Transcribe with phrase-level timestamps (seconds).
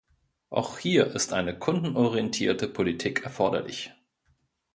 [0.49, 3.93] Auch hier ist eine kundenorientierte Politik erforderlich.